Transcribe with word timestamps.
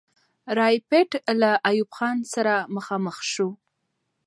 رایپټ 0.57 1.09
له 1.41 1.51
ایوب 1.69 1.89
خان 1.97 2.17
سره 2.33 2.53
مخامخ 2.75 3.17
سو. 3.33 3.47